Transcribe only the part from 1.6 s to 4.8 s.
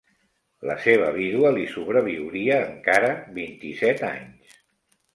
sobreviuria encara vint-i-set anys.